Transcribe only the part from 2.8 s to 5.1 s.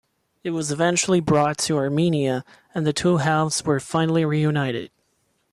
the two halves were finally reunited.